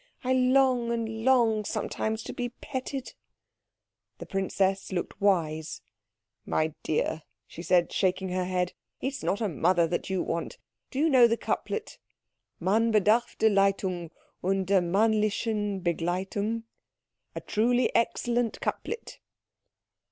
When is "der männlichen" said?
14.69-15.83